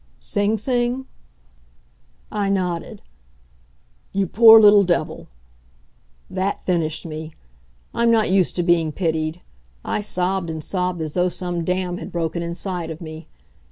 [0.19, 1.05] "Sing Sing?"
[2.31, 3.03] I nodded.
[4.13, 5.27] "You poor little devil!"
[6.27, 7.35] That finished me.
[7.93, 9.43] I'm not used to being pitied.
[9.85, 13.27] I sobbed and sobbed as though some dam had broken inside of me.